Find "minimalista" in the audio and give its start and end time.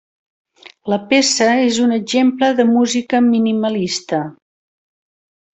3.29-4.23